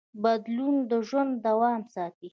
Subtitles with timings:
[0.23, 2.29] بدلون د ژوند دوام ساتي.